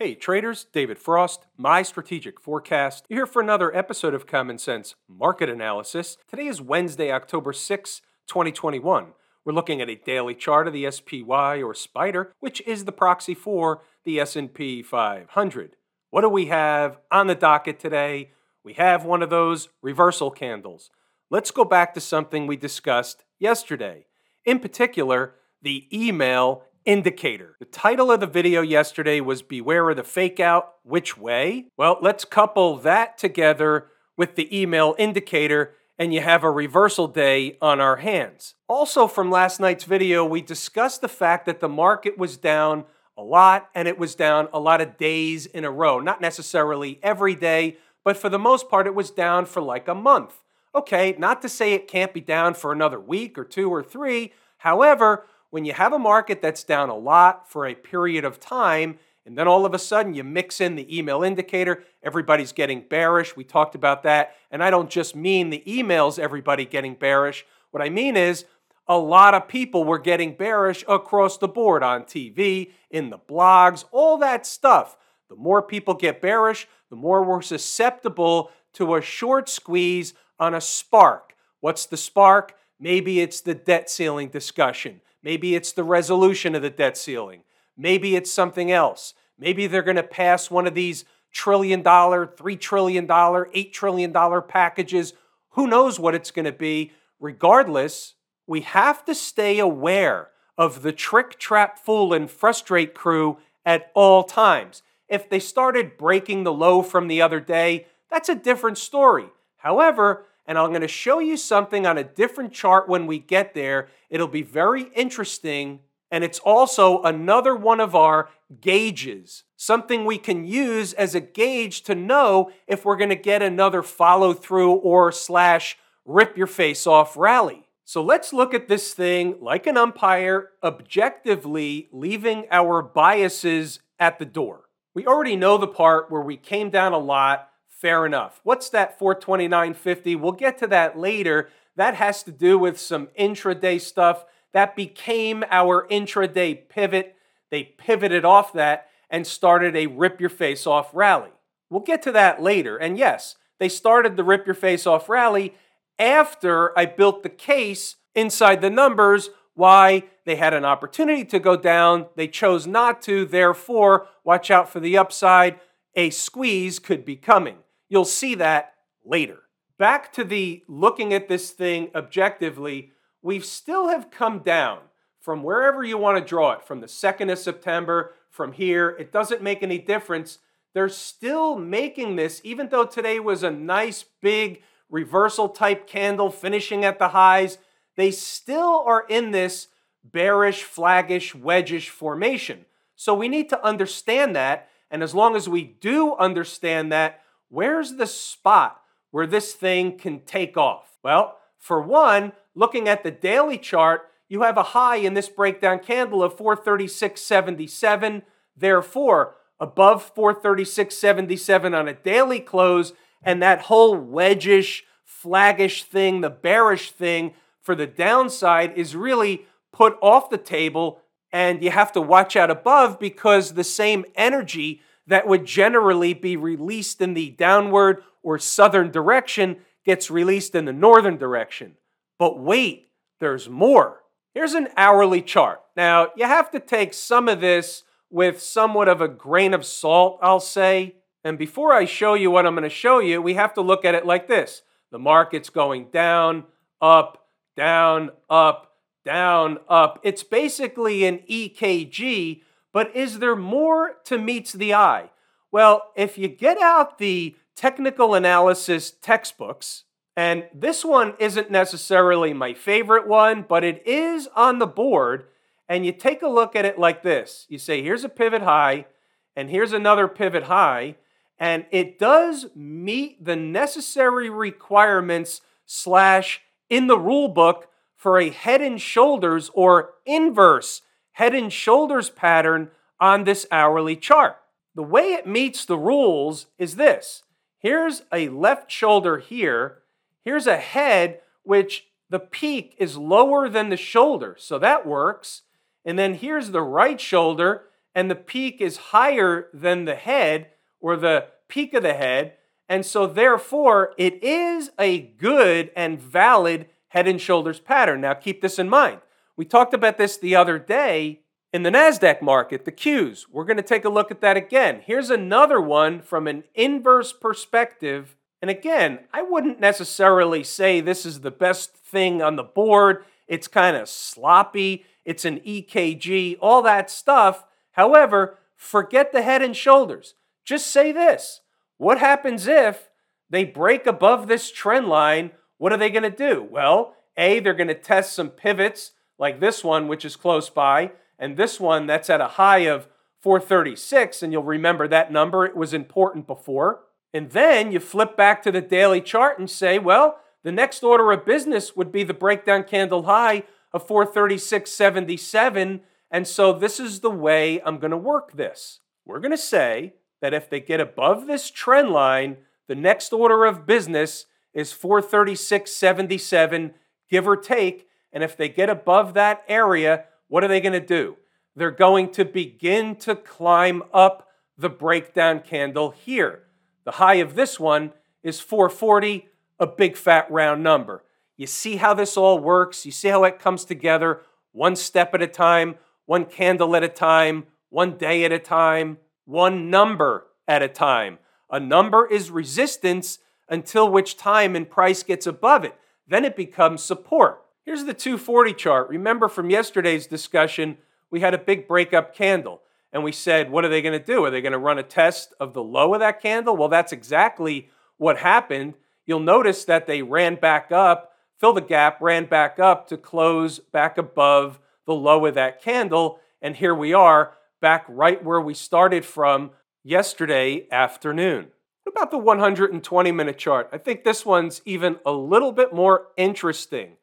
[0.00, 3.04] Hey traders, David Frost, my strategic forecast.
[3.08, 6.18] You're here for another episode of Common Sense Market Analysis.
[6.28, 9.08] Today is Wednesday, October 6, 2021.
[9.44, 13.34] We're looking at a daily chart of the SPY or Spider, which is the proxy
[13.34, 15.74] for the S&P 500.
[16.10, 18.30] What do we have on the docket today?
[18.62, 20.90] We have one of those reversal candles.
[21.28, 24.06] Let's go back to something we discussed yesterday.
[24.44, 27.54] In particular, the email indicator.
[27.58, 30.72] The title of the video yesterday was Beware of the Fake Out.
[30.84, 31.66] Which way?
[31.76, 37.58] Well, let's couple that together with the email indicator and you have a reversal day
[37.60, 38.54] on our hands.
[38.68, 42.86] Also, from last night's video, we discussed the fact that the market was down
[43.18, 46.00] a lot and it was down a lot of days in a row.
[46.00, 49.94] Not necessarily every day, but for the most part, it was down for like a
[49.94, 50.42] month.
[50.74, 54.32] Okay, not to say it can't be down for another week or two or three.
[54.58, 58.98] However, when you have a market that's down a lot for a period of time,
[59.24, 63.36] and then all of a sudden you mix in the email indicator, everybody's getting bearish.
[63.36, 64.34] We talked about that.
[64.50, 67.44] And I don't just mean the emails, everybody getting bearish.
[67.70, 68.46] What I mean is
[68.86, 73.84] a lot of people were getting bearish across the board on TV, in the blogs,
[73.92, 74.96] all that stuff.
[75.28, 80.60] The more people get bearish, the more we're susceptible to a short squeeze on a
[80.60, 81.34] spark.
[81.60, 82.54] What's the spark?
[82.80, 85.02] Maybe it's the debt ceiling discussion.
[85.22, 87.42] Maybe it's the resolution of the debt ceiling.
[87.76, 89.14] Maybe it's something else.
[89.38, 95.12] Maybe they're going to pass one of these trillion dollar, $3 trillion, $8 trillion packages.
[95.50, 96.92] Who knows what it's going to be?
[97.20, 98.14] Regardless,
[98.46, 104.24] we have to stay aware of the trick, trap, fool, and frustrate crew at all
[104.24, 104.82] times.
[105.08, 109.26] If they started breaking the low from the other day, that's a different story.
[109.58, 113.52] However, and I'm going to show you something on a different chart when we get
[113.52, 113.88] there.
[114.08, 118.30] It'll be very interesting, and it's also another one of our
[118.62, 123.42] gauges, something we can use as a gauge to know if we're going to get
[123.42, 125.76] another follow through or slash
[126.06, 127.68] rip your face off rally.
[127.84, 134.24] So let's look at this thing like an umpire, objectively leaving our biases at the
[134.24, 134.62] door.
[134.94, 138.40] We already know the part where we came down a lot fair enough.
[138.42, 140.20] What's that 429.50?
[140.20, 141.48] We'll get to that later.
[141.76, 144.24] That has to do with some intraday stuff.
[144.52, 147.14] That became our intraday pivot.
[147.50, 151.30] They pivoted off that and started a rip your face off rally.
[151.70, 152.76] We'll get to that later.
[152.76, 155.54] And yes, they started the rip your face off rally
[155.98, 161.56] after I built the case inside the numbers why they had an opportunity to go
[161.56, 162.06] down.
[162.16, 163.24] They chose not to.
[163.24, 165.60] Therefore, watch out for the upside.
[165.94, 167.58] A squeeze could be coming.
[167.88, 169.38] You'll see that later.
[169.78, 174.80] Back to the looking at this thing objectively, we still have come down
[175.20, 178.90] from wherever you want to draw it, from the 2nd of September, from here.
[178.98, 180.38] It doesn't make any difference.
[180.74, 186.84] They're still making this, even though today was a nice big reversal type candle finishing
[186.84, 187.58] at the highs,
[187.96, 189.68] they still are in this
[190.04, 192.64] bearish, flaggish, wedgish formation.
[192.96, 194.68] So we need to understand that.
[194.90, 200.20] And as long as we do understand that, where's the spot where this thing can
[200.20, 200.98] take off?
[201.02, 205.78] Well, for one, looking at the daily chart, you have a high in this breakdown
[205.80, 208.22] candle of 436.77.
[208.56, 212.92] Therefore, above 436.77 on a daily close,
[213.22, 219.98] and that whole wedgish, flaggish thing, the bearish thing for the downside is really put
[220.00, 221.00] off the table,
[221.32, 226.36] and you have to watch out above because the same energy that would generally be
[226.36, 231.74] released in the downward or southern direction gets released in the northern direction.
[232.18, 234.02] But wait, there's more.
[234.34, 235.62] Here's an hourly chart.
[235.76, 240.18] Now, you have to take some of this with somewhat of a grain of salt,
[240.22, 240.96] I'll say.
[241.24, 243.84] And before I show you what I'm going to show you, we have to look
[243.84, 246.44] at it like this the market's going down,
[246.80, 247.26] up,
[247.56, 248.72] down, up,
[249.04, 250.00] down, up.
[250.02, 252.42] It's basically an EKG
[252.78, 255.10] but is there more to meets the eye?
[255.50, 259.82] Well, if you get out the technical analysis textbooks,
[260.16, 265.24] and this one isn't necessarily my favorite one, but it is on the board,
[265.68, 267.46] and you take a look at it like this.
[267.48, 268.86] You say, here's a pivot high,
[269.34, 270.94] and here's another pivot high,
[271.36, 278.62] and it does meet the necessary requirements slash in the rule book for a head
[278.62, 280.82] and shoulders or inverse
[281.18, 282.70] head and shoulders pattern
[283.00, 284.38] on this hourly chart.
[284.76, 287.24] The way it meets the rules is this
[287.58, 289.78] here's a left shoulder here,
[290.24, 295.42] here's a head which the peak is lower than the shoulder, so that works.
[295.84, 297.64] And then here's the right shoulder,
[297.96, 300.46] and the peak is higher than the head
[300.80, 302.34] or the peak of the head.
[302.68, 308.02] And so, therefore, it is a good and valid head and shoulders pattern.
[308.02, 309.00] Now, keep this in mind.
[309.38, 311.20] We talked about this the other day
[311.52, 313.26] in the NASDAQ market, the Qs.
[313.30, 314.82] We're going to take a look at that again.
[314.84, 318.16] Here's another one from an inverse perspective.
[318.42, 323.04] And again, I wouldn't necessarily say this is the best thing on the board.
[323.28, 324.84] It's kind of sloppy.
[325.04, 327.44] It's an EKG, all that stuff.
[327.72, 330.14] However, forget the head and shoulders.
[330.44, 331.42] Just say this
[331.76, 332.88] What happens if
[333.30, 335.30] they break above this trend line?
[335.58, 336.44] What are they going to do?
[336.50, 340.92] Well, A, they're going to test some pivots like this one, which is close by,
[341.18, 342.88] and this one that's at a high of
[343.20, 344.22] 436.
[344.22, 346.80] And you'll remember that number, it was important before.
[347.12, 351.10] And then you flip back to the daily chart and say, well, the next order
[351.10, 355.80] of business would be the breakdown candle high of 436.77.
[356.10, 358.80] And so this is the way I'm going to work this.
[359.04, 363.44] We're going to say that if they get above this trend line, the next order
[363.44, 366.72] of business is 436.77,
[367.10, 367.87] give or take.
[368.18, 371.18] And if they get above that area, what are they going to do?
[371.54, 374.26] They're going to begin to climb up
[374.56, 376.42] the breakdown candle here.
[376.84, 377.92] The high of this one
[378.24, 379.28] is 440,
[379.60, 381.04] a big fat round number.
[381.36, 382.84] You see how this all works?
[382.84, 385.76] You see how it comes together one step at a time,
[386.06, 391.18] one candle at a time, one day at a time, one number at a time.
[391.52, 395.76] A number is resistance until which time and price gets above it.
[396.08, 397.44] Then it becomes support.
[397.68, 398.88] Here's the 240 chart.
[398.88, 400.78] Remember from yesterday's discussion,
[401.10, 402.62] we had a big breakup candle.
[402.94, 404.24] And we said, what are they going to do?
[404.24, 406.56] Are they going to run a test of the low of that candle?
[406.56, 407.68] Well, that's exactly
[407.98, 408.72] what happened.
[409.04, 413.58] You'll notice that they ran back up fill the gap, ran back up to close
[413.58, 416.20] back above the low of that candle.
[416.40, 419.50] And here we are back right where we started from
[419.84, 421.48] yesterday afternoon.
[421.82, 423.68] What about the 120 minute chart?
[423.74, 426.96] I think this one's even a little bit more interesting.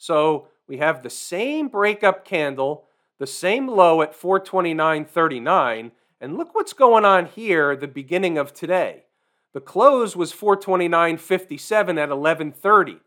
[0.00, 2.86] So we have the same breakup candle,
[3.18, 5.90] the same low at 429.39,
[6.22, 9.04] and look what's going on here the beginning of today.
[9.52, 13.00] The close was 429.57 at 1130.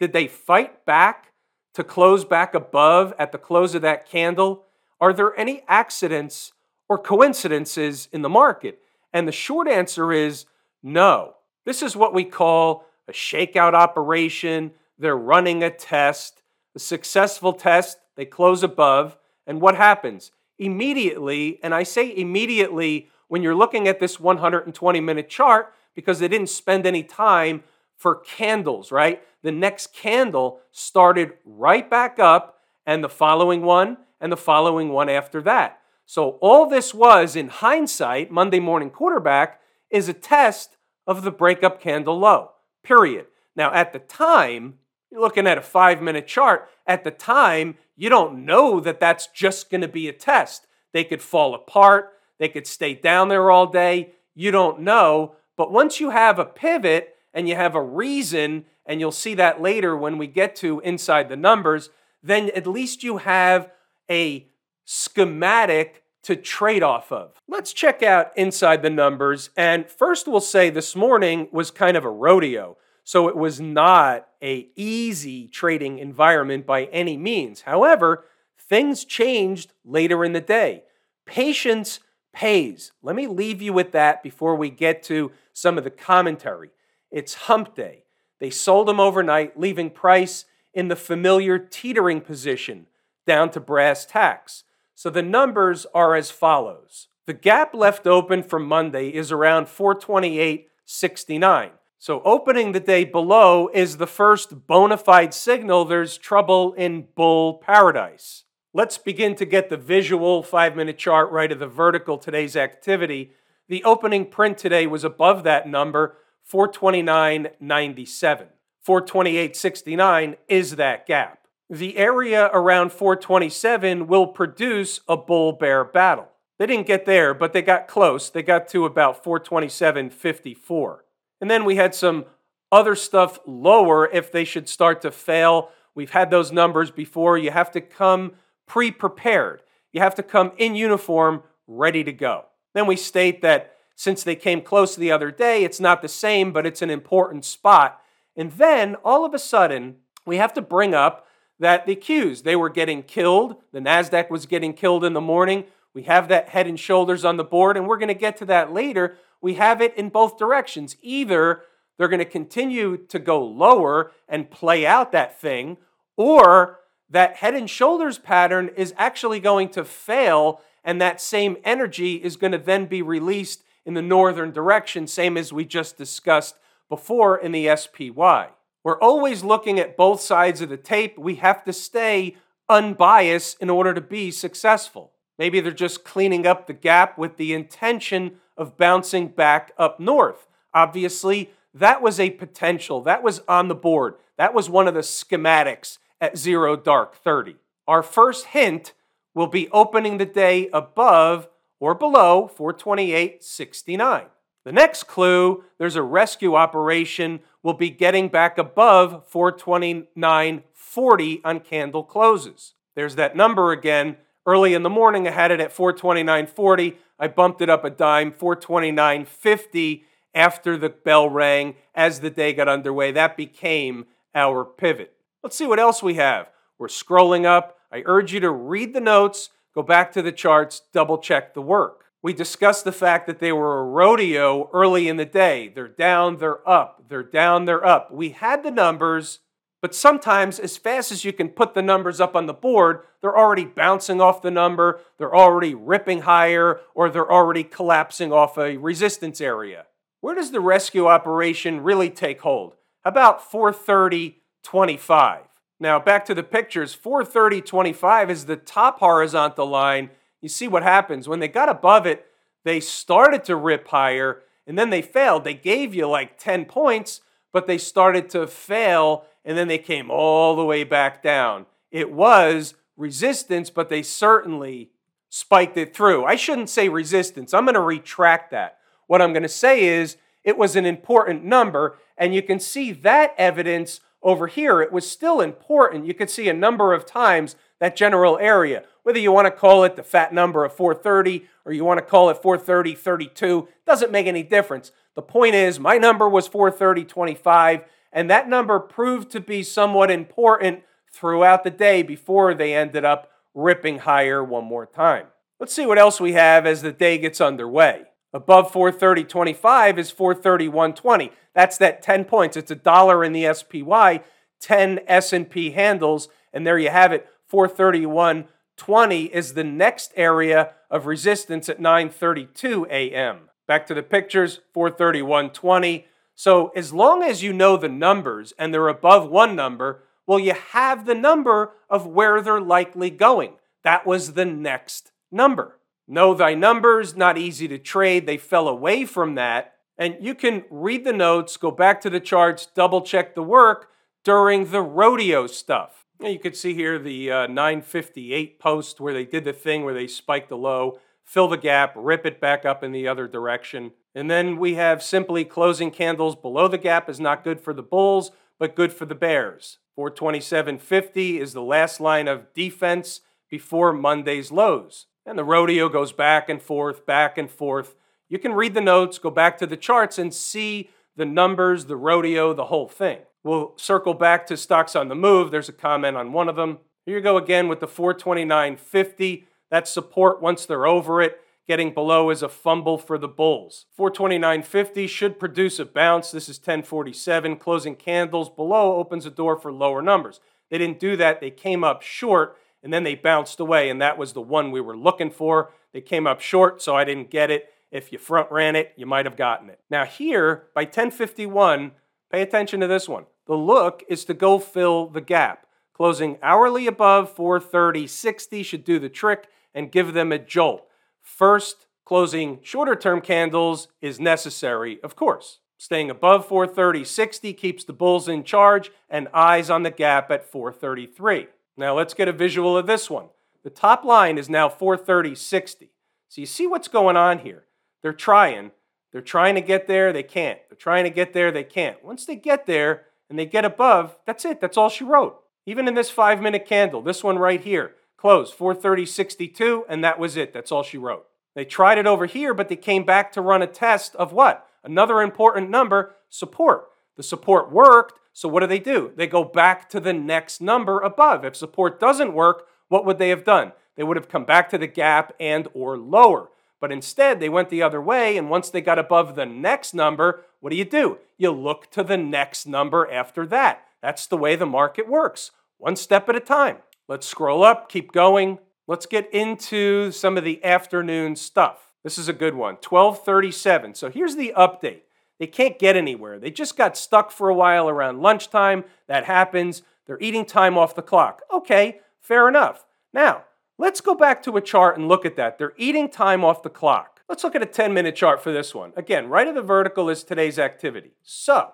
[0.00, 1.32] Did they fight back
[1.74, 4.64] to close back above at the close of that candle?
[5.02, 6.54] Are there any accidents
[6.88, 8.80] or coincidences in the market?
[9.12, 10.46] And the short answer is
[10.82, 11.34] no.
[11.66, 14.70] This is what we call a shakeout operation.
[14.98, 16.42] They're running a test,
[16.74, 19.16] a successful test, they close above,
[19.46, 20.32] and what happens?
[20.58, 26.28] Immediately, and I say immediately when you're looking at this 120 minute chart because they
[26.28, 27.62] didn't spend any time
[27.96, 29.22] for candles, right?
[29.42, 35.08] The next candle started right back up, and the following one, and the following one
[35.08, 35.80] after that.
[36.06, 39.60] So, all this was, in hindsight, Monday morning quarterback,
[39.90, 42.52] is a test of the breakup candle low,
[42.82, 43.26] period.
[43.54, 44.78] Now, at the time,
[45.10, 46.68] you're looking at a five minute chart.
[46.86, 50.66] At the time, you don't know that that's just going to be a test.
[50.92, 54.12] They could fall apart, they could stay down there all day.
[54.34, 55.34] You don't know.
[55.56, 59.60] But once you have a pivot and you have a reason, and you'll see that
[59.60, 61.90] later when we get to inside the numbers,
[62.22, 63.70] then at least you have
[64.10, 64.48] a
[64.84, 67.32] schematic to trade off of.
[67.46, 69.50] Let's check out inside the numbers.
[69.56, 72.76] And first we'll say this morning was kind of a rodeo.
[73.08, 77.62] So it was not a easy trading environment by any means.
[77.62, 78.26] However,
[78.58, 80.82] things changed later in the day.
[81.24, 82.00] Patience
[82.34, 82.92] pays.
[83.02, 86.68] Let me leave you with that before we get to some of the commentary.
[87.10, 88.04] It's hump day.
[88.40, 92.88] They sold him overnight, leaving Price in the familiar teetering position
[93.26, 94.64] down to brass tacks.
[94.94, 97.08] So the numbers are as follows.
[97.24, 101.70] The gap left open for Monday is around 428.69.
[102.00, 107.54] So opening the day below is the first bona fide signal there's trouble in bull
[107.54, 108.44] paradise.
[108.72, 113.32] Let's begin to get the visual five minute chart right of the vertical today's activity.
[113.68, 118.46] The opening print today was above that number 429.97.
[118.86, 121.48] 428.69 is that gap.
[121.68, 126.28] The area around 427 will produce a bull bear battle.
[126.58, 128.30] They didn't get there, but they got close.
[128.30, 130.98] They got to about 427.54.
[131.40, 132.24] And then we had some
[132.70, 135.70] other stuff lower if they should start to fail.
[135.94, 137.38] We've had those numbers before.
[137.38, 138.32] You have to come
[138.66, 142.46] pre prepared, you have to come in uniform, ready to go.
[142.74, 146.52] Then we state that since they came close the other day, it's not the same,
[146.52, 148.00] but it's an important spot.
[148.36, 151.26] And then all of a sudden, we have to bring up
[151.58, 153.56] that the Qs, they were getting killed.
[153.72, 155.64] The NASDAQ was getting killed in the morning.
[155.94, 158.44] We have that head and shoulders on the board, and we're going to get to
[158.44, 159.16] that later.
[159.40, 160.96] We have it in both directions.
[161.02, 161.62] Either
[161.96, 165.78] they're going to continue to go lower and play out that thing,
[166.16, 166.80] or
[167.10, 172.36] that head and shoulders pattern is actually going to fail, and that same energy is
[172.36, 176.56] going to then be released in the northern direction, same as we just discussed
[176.88, 178.48] before in the SPY.
[178.84, 181.18] We're always looking at both sides of the tape.
[181.18, 182.36] We have to stay
[182.68, 185.12] unbiased in order to be successful.
[185.38, 190.46] Maybe they're just cleaning up the gap with the intention of bouncing back up north.
[190.74, 193.00] Obviously, that was a potential.
[193.00, 194.16] That was on the board.
[194.36, 197.56] That was one of the schematics at zero dark 30.
[197.86, 198.92] Our first hint
[199.34, 201.48] will be opening the day above
[201.80, 204.26] or below 428.69.
[204.64, 212.02] The next clue, there's a rescue operation, will be getting back above 429.40 on candle
[212.02, 212.74] closes.
[212.94, 214.16] There's that number again.
[214.48, 216.96] Early in the morning, I had it at 429.40.
[217.18, 222.66] I bumped it up a dime, 429.50 after the bell rang as the day got
[222.66, 223.12] underway.
[223.12, 225.12] That became our pivot.
[225.42, 226.48] Let's see what else we have.
[226.78, 227.76] We're scrolling up.
[227.92, 231.60] I urge you to read the notes, go back to the charts, double check the
[231.60, 232.06] work.
[232.22, 235.68] We discussed the fact that they were a rodeo early in the day.
[235.68, 238.10] They're down, they're up, they're down, they're up.
[238.10, 239.40] We had the numbers,
[239.80, 243.38] but sometimes, as fast as you can put the numbers up on the board, they're
[243.38, 248.76] already bouncing off the number, they're already ripping higher, or they're already collapsing off a
[248.76, 249.86] resistance area.
[250.20, 252.74] Where does the rescue operation really take hold?
[253.04, 255.40] About 430.25.
[255.80, 260.10] Now, back to the pictures 430.25 is the top horizontal line.
[260.40, 261.28] You see what happens.
[261.28, 262.26] When they got above it,
[262.64, 265.44] they started to rip higher and then they failed.
[265.44, 267.20] They gave you like 10 points,
[267.52, 271.64] but they started to fail and then they came all the way back down.
[271.90, 274.90] It was resistance, but they certainly
[275.30, 276.26] spiked it through.
[276.26, 277.54] I shouldn't say resistance.
[277.54, 278.76] I'm going to retract that.
[279.06, 282.92] What I'm going to say is it was an important number, and you can see
[282.92, 284.82] that evidence over here.
[284.82, 286.04] It was still important.
[286.04, 288.84] You could see a number of times that general area.
[289.02, 292.04] Whether you want to call it the fat number of 430 or you want to
[292.04, 294.92] call it 430 32, doesn't make any difference.
[295.14, 300.10] The point is, my number was 430 25, and that number proved to be somewhat
[300.10, 305.26] important throughout the day before they ended up ripping higher one more time.
[305.58, 308.04] Let's see what else we have as the day gets underway.
[308.32, 311.30] Above 430.25 is 431.20.
[311.54, 312.56] That's that 10 points.
[312.56, 314.22] It's a dollar in the SPY,
[314.60, 317.26] 10 S&P handles, and there you have it.
[317.50, 323.48] 431.20 is the next area of resistance at 9:32 a.m.
[323.66, 326.04] Back to the pictures, 431.20.
[326.38, 330.54] So as long as you know the numbers and they're above one number, well, you
[330.70, 333.54] have the number of where they're likely going.
[333.82, 335.80] That was the next number.
[336.06, 338.24] Know thy numbers, not easy to trade.
[338.24, 339.74] They fell away from that.
[339.98, 343.88] And you can read the notes, go back to the charts, double check the work
[344.22, 346.06] during the rodeo stuff.
[346.20, 350.06] You could see here the uh, 958 post where they did the thing where they
[350.06, 353.90] spiked the low, fill the gap, rip it back up in the other direction.
[354.18, 357.84] And then we have simply closing candles below the gap is not good for the
[357.84, 359.78] bulls, but good for the bears.
[359.96, 365.06] 427.50 is the last line of defense before Monday's lows.
[365.24, 367.94] And the rodeo goes back and forth, back and forth.
[368.28, 371.94] You can read the notes, go back to the charts, and see the numbers, the
[371.94, 373.18] rodeo, the whole thing.
[373.44, 375.52] We'll circle back to stocks on the move.
[375.52, 376.78] There's a comment on one of them.
[377.06, 379.44] Here you go again with the 429.50.
[379.70, 381.40] That support once they're over it.
[381.68, 383.84] Getting below is a fumble for the bulls.
[383.98, 386.30] 429.50 should produce a bounce.
[386.30, 387.56] This is 1047.
[387.56, 390.40] Closing candles below opens a door for lower numbers.
[390.70, 391.42] They didn't do that.
[391.42, 394.80] They came up short and then they bounced away, and that was the one we
[394.80, 395.72] were looking for.
[395.92, 397.68] They came up short, so I didn't get it.
[397.90, 399.80] If you front ran it, you might have gotten it.
[399.90, 401.92] Now, here, by 1051,
[402.30, 403.26] pay attention to this one.
[403.46, 405.66] The look is to go fill the gap.
[405.92, 410.87] Closing hourly above 430.60 should do the trick and give them a jolt.
[411.28, 415.60] First, closing shorter term candles is necessary, of course.
[415.76, 421.46] Staying above 430.60 keeps the bulls in charge and eyes on the gap at 433.
[421.76, 423.26] Now let's get a visual of this one.
[423.62, 425.90] The top line is now 430.60.
[426.28, 427.66] So you see what's going on here.
[428.02, 428.72] They're trying.
[429.12, 430.58] They're trying to get there, they can't.
[430.68, 432.02] They're trying to get there, they can't.
[432.04, 434.60] Once they get there and they get above, that's it.
[434.60, 435.40] That's all she wrote.
[435.66, 440.36] Even in this five minute candle, this one right here, closed 430.62, and that was
[440.36, 440.52] it.
[440.52, 441.24] That's all she wrote.
[441.54, 444.66] They tried it over here, but they came back to run a test of what?
[444.84, 446.88] Another important number support.
[447.16, 449.12] The support worked, so what do they do?
[449.16, 451.46] They go back to the next number above.
[451.46, 453.72] If support doesn't work, what would they have done?
[453.98, 456.50] they would have come back to the gap and or lower.
[456.80, 460.44] But instead, they went the other way, and once they got above the next number,
[460.60, 461.18] what do you do?
[461.36, 463.82] You look to the next number after that.
[464.00, 466.76] That's the way the market works, one step at a time.
[467.08, 468.58] Let's scroll up, keep going.
[468.86, 471.92] Let's get into some of the afternoon stuff.
[472.04, 473.94] This is a good one, 1237.
[473.94, 475.00] So here's the update.
[475.38, 476.38] They can't get anywhere.
[476.38, 478.84] They just got stuck for a while around lunchtime.
[479.06, 479.82] That happens.
[480.06, 481.40] They're eating time off the clock.
[481.52, 482.84] Okay, fair enough.
[483.12, 483.44] Now,
[483.78, 485.58] let's go back to a chart and look at that.
[485.58, 487.20] They're eating time off the clock.
[487.28, 488.92] Let's look at a 10 minute chart for this one.
[488.96, 491.12] Again, right of the vertical is today's activity.
[491.22, 491.72] So,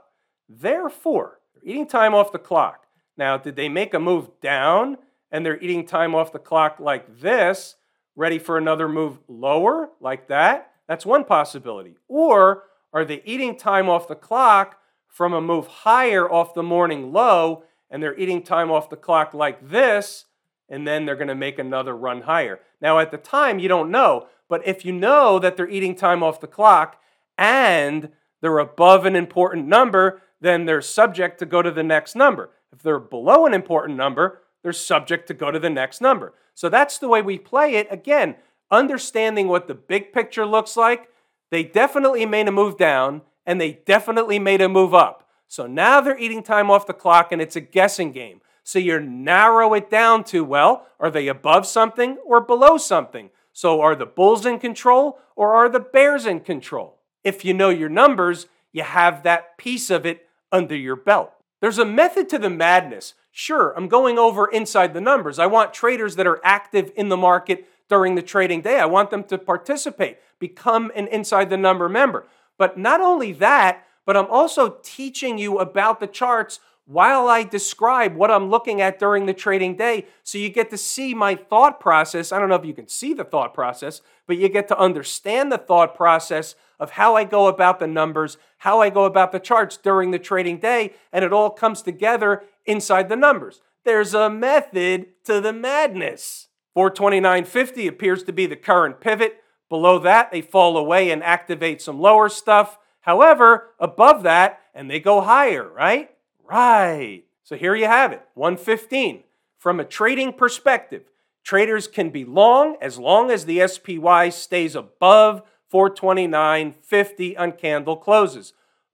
[0.49, 2.87] therefore, they're eating time off the clock.
[3.17, 4.99] Now, did they make a move down
[5.35, 7.75] and they're eating time off the clock like this,
[8.15, 10.71] ready for another move lower like that?
[10.87, 11.97] That's one possibility.
[12.07, 12.63] Or
[12.93, 17.65] are they eating time off the clock from a move higher off the morning low
[17.91, 20.27] and they're eating time off the clock like this,
[20.69, 22.61] and then they're going to make another run higher.
[22.81, 26.23] Now, at the time, you don't know, but if you know that they're eating time
[26.23, 27.01] off the clock
[27.37, 28.11] and
[28.41, 32.51] they're above an important number, then they're subject to go to the next number.
[32.73, 36.33] If they're below an important number, they're subject to go to the next number.
[36.55, 37.87] So that's the way we play it.
[37.91, 38.37] Again,
[38.71, 41.11] understanding what the big picture looks like,
[41.51, 45.29] they definitely made a move down and they definitely made a move up.
[45.49, 48.41] So now they're eating time off the clock and it's a guessing game.
[48.63, 53.29] So you narrow it down to, well, are they above something or below something?
[53.53, 57.01] So are the Bulls in control or are the Bears in control?
[57.23, 61.33] If you know your numbers, you have that piece of it under your belt.
[61.61, 63.13] There's a method to the madness.
[63.37, 65.41] Sure, I'm going over inside the numbers.
[65.41, 68.79] I want traders that are active in the market during the trading day.
[68.79, 72.29] I want them to participate, become an inside the number member.
[72.59, 78.15] But not only that, but I'm also teaching you about the charts while I describe
[78.15, 80.07] what I'm looking at during the trading day.
[80.23, 82.31] So you get to see my thought process.
[82.31, 85.51] I don't know if you can see the thought process, but you get to understand
[85.51, 89.41] the thought process of how I go about the numbers, how I go about the
[89.41, 93.61] charts during the trading day, and it all comes together inside the numbers.
[93.85, 96.49] There's a method to the madness.
[96.77, 99.43] 429.50 appears to be the current pivot.
[99.69, 102.79] Below that, they fall away and activate some lower stuff.
[103.01, 106.11] However, above that, and they go higher, right?
[106.43, 107.25] Right.
[107.43, 109.25] So here you have it 115.
[109.59, 111.05] From a trading perspective,
[111.43, 118.53] traders can be long as long as the SPY stays above 429.50 on candle closes.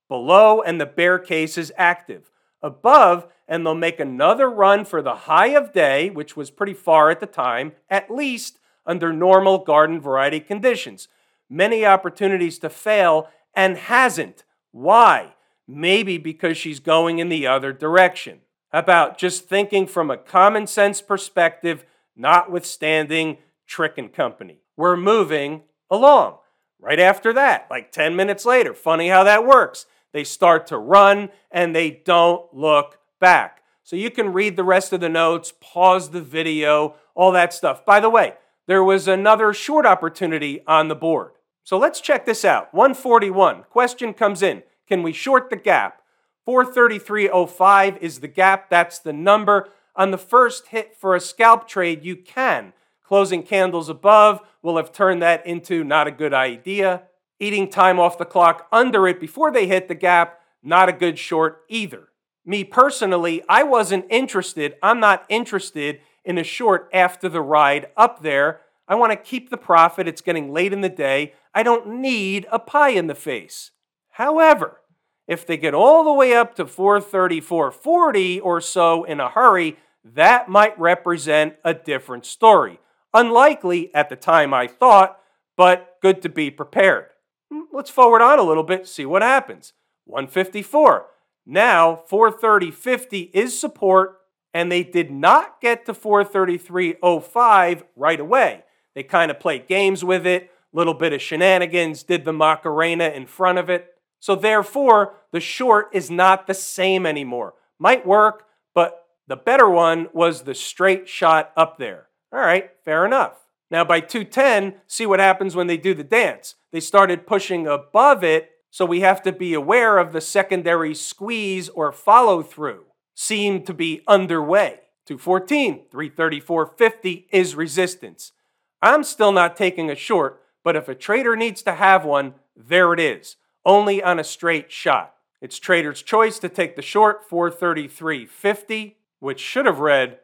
[0.09, 2.31] Below, and the bear case is active.
[2.63, 7.11] Above, and they'll make another run for the high of day, which was pretty far
[7.11, 11.09] at the time, at least under normal garden variety conditions.
[11.49, 14.45] Many opportunities to fail and hasn't.
[14.73, 15.35] Why?
[15.67, 18.41] Maybe because she's going in the other direction.
[18.73, 24.61] About just thinking from a common sense perspective, notwithstanding Trick and Company.
[24.77, 26.37] We're moving along.
[26.81, 29.87] Right after that, like 10 minutes later, funny how that works.
[30.13, 33.63] They start to run and they don't look back.
[33.83, 37.85] So you can read the rest of the notes, pause the video, all that stuff.
[37.85, 38.35] By the way,
[38.67, 41.33] there was another short opportunity on the board.
[41.65, 42.73] So let's check this out.
[42.73, 43.65] 141.
[43.71, 46.03] Question comes in Can we short the gap?
[46.47, 48.71] 433.05 is the gap.
[48.71, 49.69] That's the number.
[49.97, 52.73] On the first hit for a scalp trade, you can.
[53.03, 57.03] Closing candles above will have turned that into not a good idea.
[57.41, 61.19] Eating time off the clock under it before they hit the gap, not a good
[61.19, 62.09] short either.
[62.45, 64.75] Me personally, I wasn't interested.
[64.83, 68.61] I'm not interested in a short after the ride up there.
[68.87, 70.07] I want to keep the profit.
[70.07, 71.33] It's getting late in the day.
[71.55, 73.71] I don't need a pie in the face.
[74.11, 74.81] However,
[75.27, 79.79] if they get all the way up to 430, 440 or so in a hurry,
[80.05, 82.81] that might represent a different story.
[83.15, 85.19] Unlikely at the time I thought,
[85.57, 87.07] but good to be prepared.
[87.51, 89.73] Hmm, let's forward on a little bit, see what happens.
[90.07, 91.07] 154.
[91.47, 94.19] Now, 430.50 is support,
[94.53, 98.65] and they did not get to 433.05 right away.
[98.95, 103.27] They kind of played games with it, little bit of shenanigans, did the Macarena in
[103.27, 103.95] front of it.
[104.21, 107.55] So therefore, the short is not the same anymore.
[107.79, 112.09] Might work, but the better one was the straight shot up there.
[112.33, 113.35] All right, fair enough.
[113.71, 116.57] Now by 210, see what happens when they do the dance.
[116.73, 121.69] They started pushing above it, so we have to be aware of the secondary squeeze
[121.69, 122.85] or follow through.
[123.21, 124.81] seem to be underway.
[125.05, 128.33] 214, 334.50 is resistance.
[128.81, 132.95] I'm still not taking a short, but if a trader needs to have one, there
[132.95, 135.15] it is, only on a straight shot.
[135.43, 140.21] It's trader's choice to take the short 433.50, which should have read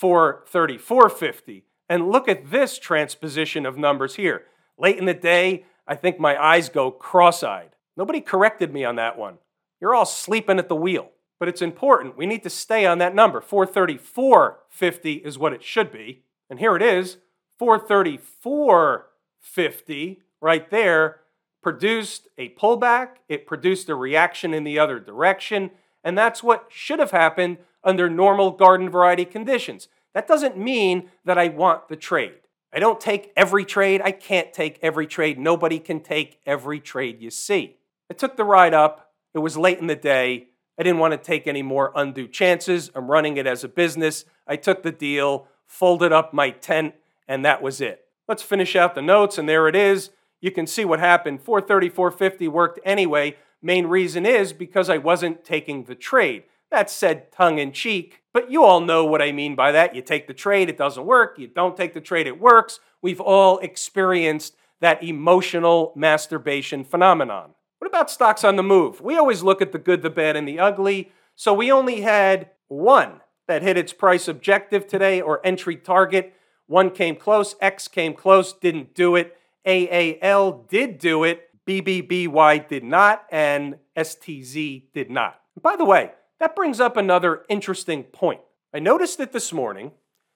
[0.00, 4.44] 434.50, And look at this transposition of numbers here.
[4.78, 7.76] Late in the day, I think my eyes go cross eyed.
[7.98, 9.34] Nobody corrected me on that one.
[9.78, 11.10] You're all sleeping at the wheel.
[11.38, 12.16] But it's important.
[12.16, 13.42] We need to stay on that number.
[13.42, 16.22] 434.50 is what it should be.
[16.48, 17.18] And here it is
[17.60, 21.20] 434.50 right there
[21.62, 23.16] produced a pullback.
[23.28, 25.72] It produced a reaction in the other direction.
[26.02, 29.88] And that's what should have happened under normal garden variety conditions.
[30.14, 32.40] That doesn't mean that I want the trade.
[32.72, 34.00] I don't take every trade.
[34.02, 35.38] I can't take every trade.
[35.38, 37.76] Nobody can take every trade you see.
[38.10, 39.12] I took the ride up.
[39.34, 40.48] It was late in the day.
[40.78, 42.90] I didn't want to take any more undue chances.
[42.94, 44.24] I'm running it as a business.
[44.46, 46.94] I took the deal, folded up my tent,
[47.28, 48.06] and that was it.
[48.26, 50.10] Let's finish out the notes, and there it is.
[50.40, 51.42] You can see what happened.
[51.42, 53.36] 430, 450 worked anyway.
[53.60, 56.44] Main reason is because I wasn't taking the trade.
[56.70, 59.94] That's said tongue in cheek, but you all know what I mean by that.
[59.94, 61.38] You take the trade, it doesn't work.
[61.38, 62.80] You don't take the trade, it works.
[63.00, 67.50] We've all experienced that emotional masturbation phenomenon.
[67.78, 69.00] What about stocks on the move?
[69.00, 71.12] We always look at the good, the bad, and the ugly.
[71.34, 76.34] So we only had one that hit its price objective today or entry target.
[76.66, 79.36] One came close, X came close, didn't do it.
[79.66, 85.40] AAL did do it, BBBY did not, and STZ did not.
[85.60, 86.12] By the way,
[86.42, 88.40] that brings up another interesting point.
[88.74, 89.92] I noticed that this morning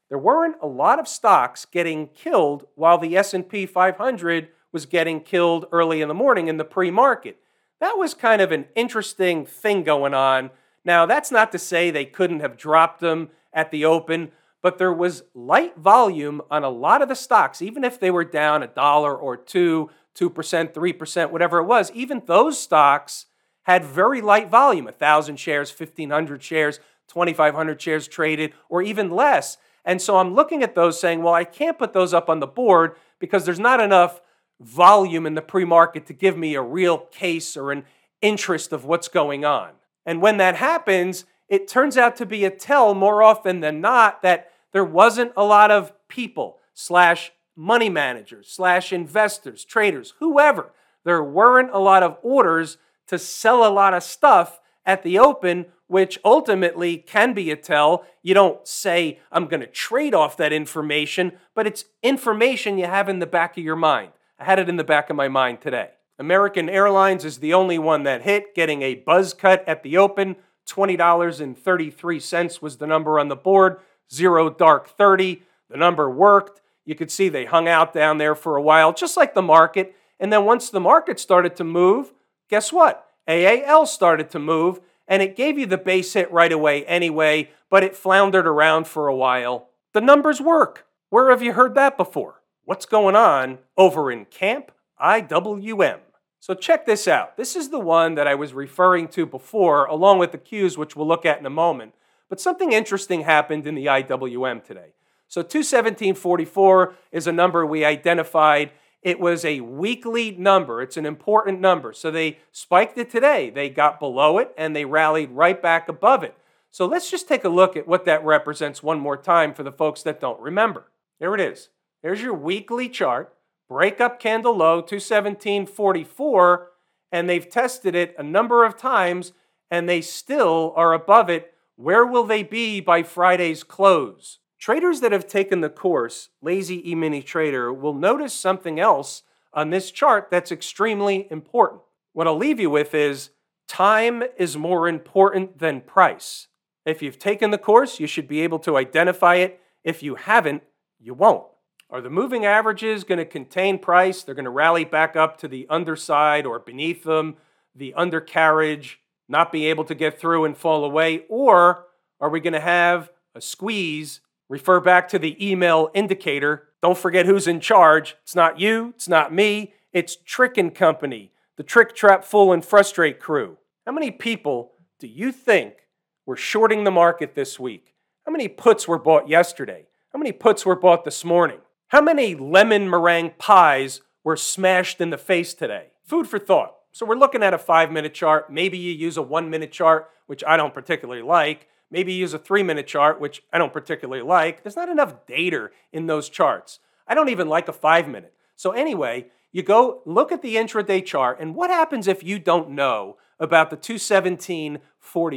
[0.09, 5.67] there weren't a lot of stocks getting killed while the S&P 500 was getting killed
[5.73, 7.39] early in the morning in the pre-market.
[7.81, 10.51] That was kind of an interesting thing going on.
[10.85, 14.31] Now, that's not to say they couldn't have dropped them at the open,
[14.63, 18.25] but there was light volume on a lot of the stocks, even if they were
[18.25, 21.91] down a dollar or two, 2%, 3%, whatever it was.
[21.91, 23.27] Even those stocks
[23.67, 29.59] had very light volume 1,000 shares, 1,500 shares, 2,500 shares traded, or even less.
[29.85, 32.47] And so I'm looking at those saying, well, I can't put those up on the
[32.47, 34.21] board because there's not enough
[34.61, 37.85] volume in the pre market to give me a real case or an
[38.23, 39.71] interest of what's going on.
[40.05, 44.23] And when that happens, it turns out to be a tell more often than not
[44.23, 50.73] that there wasn't a lot of people slash money managers slash investors, traders, whoever.
[51.05, 55.67] There weren't a lot of orders to sell a lot of stuff at the open,
[55.89, 58.05] which ultimately can be a tell.
[58.23, 63.09] You don't say, I'm going to trade off that information, but it's information you have
[63.09, 64.13] in the back of your mind.
[64.39, 65.91] I had it in the back of my mind today.
[66.19, 70.37] American Airlines is the only one that hit, getting a buzz cut at the open.
[70.69, 73.79] $20.33 was the number on the board,
[74.13, 75.43] zero dark 30.
[75.69, 76.61] The number worked.
[76.85, 79.95] You could see they hung out down there for a while, just like the market.
[80.19, 82.13] And then once the market started to move,
[82.49, 83.09] guess what?
[83.29, 87.83] AAL started to move, and it gave you the base hit right away anyway, but
[87.83, 89.69] it floundered around for a while.
[89.93, 90.87] The numbers work.
[91.11, 92.43] Where have you heard that before?
[92.65, 96.01] What's going on over in Camp IWM?
[96.41, 97.37] So check this out.
[97.37, 100.95] This is the one that I was referring to before, along with the Qs, which
[100.95, 101.95] we'll look at in a moment.
[102.29, 104.95] But something interesting happened in the IWM today.
[105.29, 108.71] So 217.44 is a number we identified
[109.07, 110.83] it was a weekly number.
[110.83, 111.93] It's an important number.
[111.93, 113.51] So they spiked it today.
[113.51, 116.37] They got below it and they rallied right back above it.
[116.73, 119.71] So let's just take a look at what that represents one more time for the
[119.71, 120.91] folks that don't remember.
[121.21, 121.69] There it is.
[122.03, 123.33] There's your weekly chart.
[123.69, 126.67] Break up candle low, 217.44,
[127.13, 129.33] and they've tested it a number of times
[129.71, 131.55] and they still are above it.
[131.77, 134.41] Where will they be by Friday's close?
[134.59, 139.91] Traders that have taken the course, Lazy E-mini Trader, will notice something else on this
[139.91, 141.83] chart that's extremely important.
[142.13, 143.31] What I'll leave you with is
[143.69, 146.49] time is more important than price.
[146.85, 149.61] If you've taken the course, you should be able to identify it.
[149.85, 150.63] If you haven't,
[150.99, 151.45] you won't.
[151.91, 154.23] Are the moving averages going to contain price?
[154.23, 157.37] They're going to rally back up to the underside or beneath them,
[157.75, 161.25] the undercarriage, not be able to get through and fall away?
[161.29, 161.87] Or
[162.21, 166.69] are we going to have a squeeze Refer back to the email indicator.
[166.83, 168.17] Don't forget who's in charge.
[168.23, 172.65] It's not you, it's not me, it's Trick and Company, the Trick Trap Fool and
[172.65, 173.57] Frustrate crew.
[173.85, 175.89] How many people do you think
[176.27, 177.95] were shorting the market this week?
[178.25, 179.87] How many puts were bought yesterday?
[180.13, 181.59] How many puts were bought this morning?
[181.89, 185.89] How many lemon meringue pies were smashed in the face today?
[186.05, 186.75] Food for thought.
[186.93, 188.51] So we're looking at a five minute chart.
[188.51, 191.69] Maybe you use a one minute chart, which I don't particularly like.
[191.91, 194.63] Maybe use a three minute chart, which I don't particularly like.
[194.63, 196.81] There's not enough data in those charts.
[197.07, 198.35] I don't even like a five minute.
[198.57, 202.71] So, anyway, you go look at the intraday chart, and what happens if you don't
[202.71, 204.79] know about the 217.44?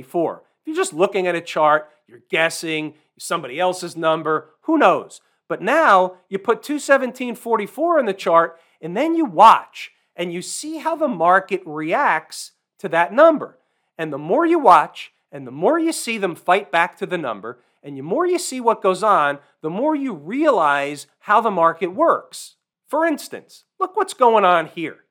[0.02, 5.22] If you're just looking at a chart, you're guessing somebody else's number, who knows?
[5.48, 10.78] But now you put 217.44 in the chart and then you watch and you see
[10.78, 13.58] how the market reacts to that number.
[13.98, 17.18] And the more you watch and the more you see them fight back to the
[17.18, 21.52] number, and the more you see what goes on, the more you realize how the
[21.52, 22.56] market works.
[22.88, 25.06] For instance, look what's going on here.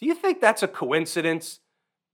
[0.00, 1.60] Do you think that's a coincidence?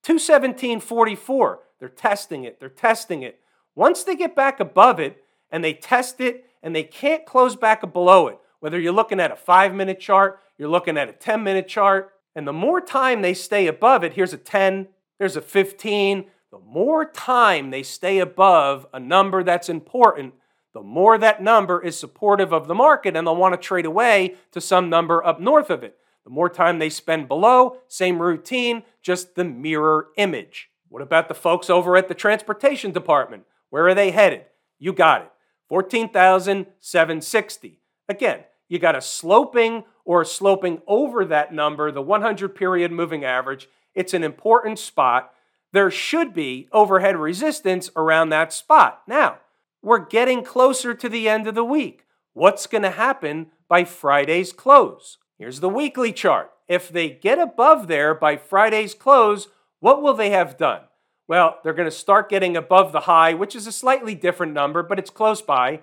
[0.04, 3.40] 217.44, they're testing it, they're testing it.
[3.74, 7.92] Once they get back above it and they test it and they can't close back
[7.92, 11.42] below it, whether you're looking at a five minute chart, you're looking at a 10
[11.42, 14.88] minute chart, and the more time they stay above it, here's a 10,
[15.18, 20.34] there's a 15, the more time they stay above a number that's important,
[20.72, 24.36] the more that number is supportive of the market and they'll want to trade away
[24.52, 25.96] to some number up north of it.
[26.24, 30.70] The more time they spend below, same routine, just the mirror image.
[30.88, 33.44] What about the folks over at the transportation department?
[33.70, 34.44] Where are they headed?
[34.78, 35.32] You got it.
[35.68, 37.80] 14,760.
[38.08, 43.68] Again, you got a sloping or sloping over that number, the 100 period moving average.
[43.94, 45.32] It's an important spot
[45.76, 49.02] there should be overhead resistance around that spot.
[49.06, 49.38] Now,
[49.82, 52.06] we're getting closer to the end of the week.
[52.32, 55.18] What's going to happen by Friday's close?
[55.38, 56.50] Here's the weekly chart.
[56.66, 59.48] If they get above there by Friday's close,
[59.80, 60.80] what will they have done?
[61.28, 64.82] Well, they're going to start getting above the high, which is a slightly different number,
[64.82, 65.80] but it's close by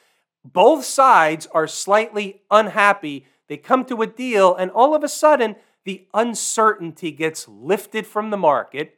[0.45, 3.25] both sides are slightly unhappy.
[3.47, 8.29] They come to a deal, and all of a sudden, the uncertainty gets lifted from
[8.29, 8.95] the market.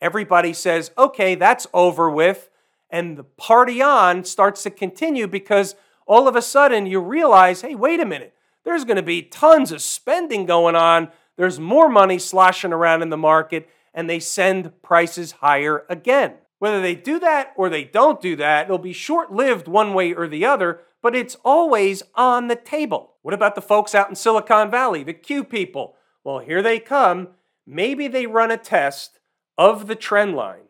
[0.00, 2.50] Everybody says, okay, that's over with.
[2.90, 5.76] And the party on starts to continue because
[6.06, 9.72] all of a sudden you realize, hey, wait a minute, there's going to be tons
[9.72, 11.08] of spending going on.
[11.36, 16.34] There's more money sloshing around in the market and they send prices higher again.
[16.58, 20.12] Whether they do that or they don't do that, it'll be short lived one way
[20.14, 23.14] or the other, but it's always on the table.
[23.22, 25.96] What about the folks out in Silicon Valley, the Q people?
[26.24, 27.28] Well, here they come.
[27.66, 29.18] Maybe they run a test
[29.58, 30.68] of the trend line.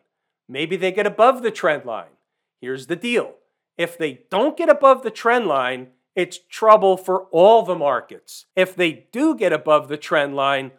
[0.49, 2.17] Maybe they get above the trend line.
[2.59, 3.35] Here's the deal
[3.77, 8.45] if they don't get above the trend line, it's trouble for all the markets.
[8.55, 10.71] If they do get above the trend line,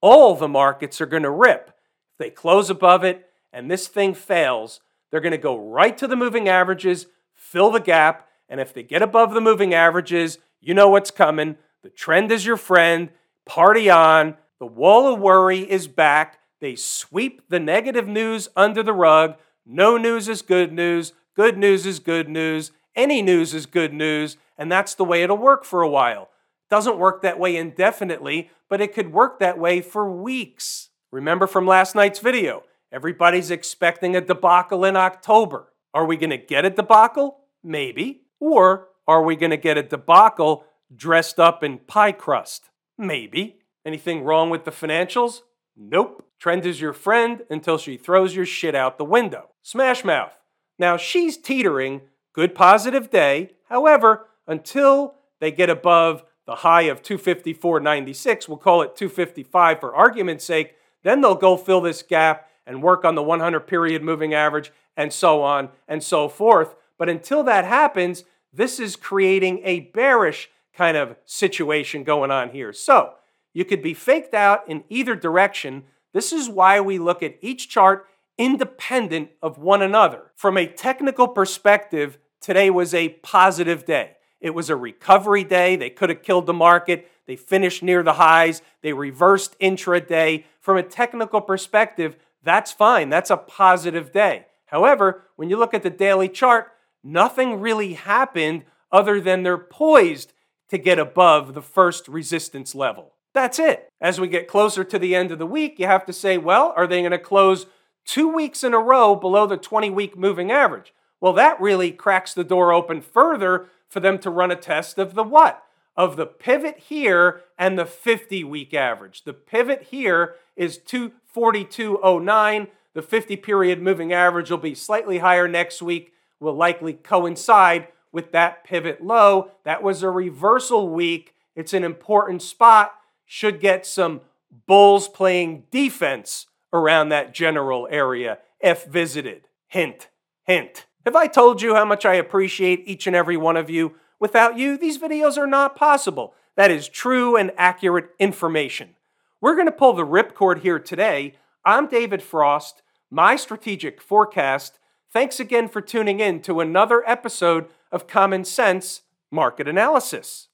[0.00, 1.77] all the markets are going to rip
[2.18, 6.16] they close above it and this thing fails, they're going to go right to the
[6.16, 10.88] moving averages, fill the gap, and if they get above the moving averages, you know
[10.88, 11.56] what's coming.
[11.82, 13.10] The trend is your friend.
[13.46, 14.36] Party on.
[14.58, 16.38] The wall of worry is back.
[16.60, 19.36] They sweep the negative news under the rug.
[19.64, 21.12] No news is good news.
[21.34, 22.72] Good news is good news.
[22.96, 24.36] Any news is good news.
[24.56, 26.30] And that's the way it'll work for a while.
[26.68, 30.90] Doesn't work that way indefinitely, but it could work that way for weeks.
[31.10, 35.72] Remember from last night's video, everybody's expecting a debacle in October.
[35.94, 37.38] Are we going to get a debacle?
[37.64, 38.22] Maybe.
[38.40, 42.70] Or are we going to get a debacle dressed up in pie crust?
[42.98, 43.60] Maybe.
[43.86, 45.40] Anything wrong with the financials?
[45.76, 46.24] Nope.
[46.38, 49.48] Trend is your friend until she throws your shit out the window.
[49.62, 50.36] Smash Mouth.
[50.78, 52.02] Now she's teetering,
[52.34, 53.52] good positive day.
[53.68, 60.44] However, until they get above the high of 254.96, we'll call it 255 for argument's
[60.44, 64.72] sake, then they'll go fill this gap and work on the 100 period moving average
[64.96, 66.74] and so on and so forth.
[66.98, 72.72] But until that happens, this is creating a bearish kind of situation going on here.
[72.72, 73.14] So
[73.52, 75.84] you could be faked out in either direction.
[76.12, 78.06] This is why we look at each chart
[78.36, 80.30] independent of one another.
[80.36, 84.12] From a technical perspective, today was a positive day.
[84.40, 85.74] It was a recovery day.
[85.74, 87.10] They could have killed the market.
[87.26, 88.62] They finished near the highs.
[88.82, 93.08] They reversed intraday from a technical perspective, that's fine.
[93.08, 94.44] That's a positive day.
[94.66, 96.66] However, when you look at the daily chart,
[97.02, 100.34] nothing really happened other than they're poised
[100.68, 103.14] to get above the first resistance level.
[103.32, 103.88] That's it.
[103.98, 106.74] As we get closer to the end of the week, you have to say, well,
[106.76, 107.64] are they going to close
[108.04, 110.92] two weeks in a row below the 20 week moving average?
[111.18, 115.14] Well, that really cracks the door open further for them to run a test of
[115.14, 115.62] the what?
[115.98, 119.24] Of the pivot here and the 50 week average.
[119.24, 122.68] The pivot here is 242.09.
[122.94, 128.30] The 50 period moving average will be slightly higher next week, will likely coincide with
[128.30, 129.50] that pivot low.
[129.64, 131.34] That was a reversal week.
[131.56, 132.94] It's an important spot.
[133.26, 134.20] Should get some
[134.68, 139.48] bulls playing defense around that general area if visited.
[139.66, 140.10] Hint,
[140.44, 140.86] hint.
[141.04, 143.96] Have I told you how much I appreciate each and every one of you?
[144.20, 146.34] Without you, these videos are not possible.
[146.56, 148.96] That is true and accurate information.
[149.40, 151.34] We're going to pull the ripcord here today.
[151.64, 154.78] I'm David Frost, my strategic forecast.
[155.12, 160.48] Thanks again for tuning in to another episode of Common Sense Market Analysis.